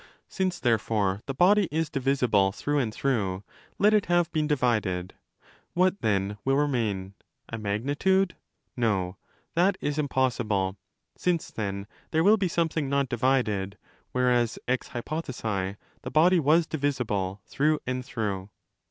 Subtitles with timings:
[0.27, 3.43] Since, therefore, the body is divisible through and through,
[3.77, 5.13] let it have been divided.'
[5.75, 7.13] What, then, will remain ἢ
[7.49, 8.35] A magnitude?
[8.75, 9.17] No:
[9.53, 10.75] that is impossible,
[11.15, 13.77] since then there will be something not divided,
[14.11, 18.49] whereas ex hypothesi the body was divisible through and through.